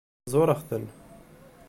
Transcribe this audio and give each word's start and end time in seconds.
Zureɣ-ten. 0.31 0.85